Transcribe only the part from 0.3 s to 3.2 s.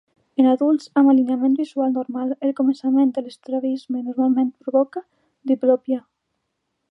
En adults amb alineament visual normal, el començament